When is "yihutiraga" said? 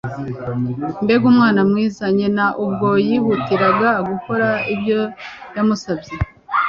3.07-3.89